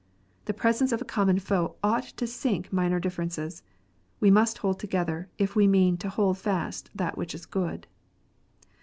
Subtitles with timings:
[0.45, 3.61] The presence of a common foe ought to sink minor differences.
[4.19, 7.85] We must hold together, if we mean to "hold fast that which is good."